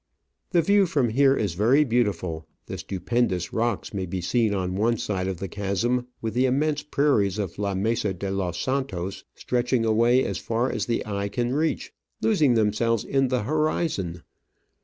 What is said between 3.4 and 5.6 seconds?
rocks may be seen on one side of the